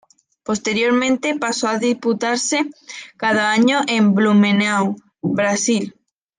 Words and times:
Posteriormente 0.47 1.37
paso 1.43 1.67
a 1.67 1.77
disputarse 1.77 2.57
cada 3.17 3.51
año 3.51 3.77
en 3.85 4.15
Blumenau, 4.15 4.95
Brasil. 5.21 5.93